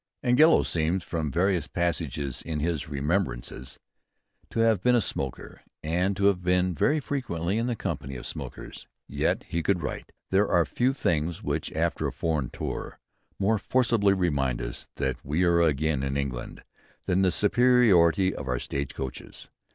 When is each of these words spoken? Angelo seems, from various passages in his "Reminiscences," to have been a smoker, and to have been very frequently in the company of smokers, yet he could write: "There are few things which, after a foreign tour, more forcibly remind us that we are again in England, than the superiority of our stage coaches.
Angelo 0.23 0.63
seems, 0.63 1.03
from 1.03 1.31
various 1.31 1.67
passages 1.67 2.41
in 2.41 2.59
his 2.59 2.89
"Reminiscences," 2.89 3.77
to 4.49 4.61
have 4.61 4.81
been 4.81 4.95
a 4.95 4.99
smoker, 4.99 5.61
and 5.83 6.17
to 6.17 6.25
have 6.25 6.41
been 6.41 6.73
very 6.73 6.99
frequently 6.99 7.59
in 7.59 7.67
the 7.67 7.75
company 7.75 8.15
of 8.15 8.25
smokers, 8.25 8.87
yet 9.07 9.43
he 9.43 9.61
could 9.61 9.83
write: 9.83 10.11
"There 10.31 10.49
are 10.49 10.65
few 10.65 10.93
things 10.93 11.43
which, 11.43 11.71
after 11.73 12.07
a 12.07 12.11
foreign 12.11 12.49
tour, 12.49 12.99
more 13.37 13.59
forcibly 13.59 14.15
remind 14.15 14.59
us 14.59 14.87
that 14.95 15.23
we 15.23 15.43
are 15.43 15.61
again 15.61 16.01
in 16.01 16.17
England, 16.17 16.63
than 17.05 17.21
the 17.21 17.29
superiority 17.29 18.33
of 18.33 18.47
our 18.47 18.57
stage 18.57 18.95
coaches. 18.95 19.51